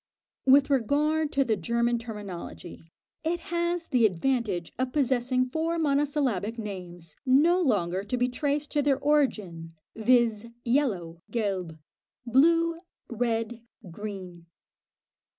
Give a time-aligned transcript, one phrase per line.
[0.47, 2.81] With regard to the German terminology,
[3.23, 8.81] it has the advantage of possessing four monosyllabic names no longer to be traced to
[8.81, 11.77] their origin, viz., yellow (Gelb),
[12.25, 12.79] blue,
[13.11, 13.61] red,
[13.91, 14.47] green.